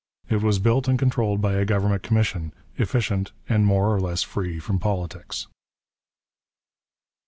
It 0.29 0.41
was 0.41 0.57
built 0.57 0.87
and 0.87 0.97
controlled 0.97 1.41
by 1.41 1.53
a 1.53 1.63
government 1.63 2.01
commission, 2.01 2.53
efficient 2.75 3.33
and 3.47 3.67
more 3.67 3.93
or 3.93 3.99
less 4.01 4.23
free 4.23 4.57
from 4.57 4.79
politics. 4.79 5.45